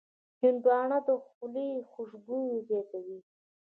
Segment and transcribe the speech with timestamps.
[0.41, 3.19] هندوانه د خولې خوشبويي زیاتوي.